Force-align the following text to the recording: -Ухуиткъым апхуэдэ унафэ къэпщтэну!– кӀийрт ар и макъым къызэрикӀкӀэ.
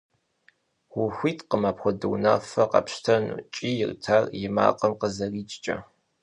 -Ухуиткъым 1.01 1.63
апхуэдэ 1.69 2.07
унафэ 2.13 2.63
къэпщтэну!– 2.71 3.35
кӀийрт 3.53 4.03
ар 4.15 4.25
и 4.45 4.47
макъым 4.55 4.93
къызэрикӀкӀэ. 4.99 5.77